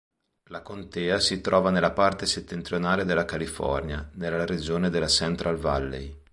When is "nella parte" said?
1.69-2.25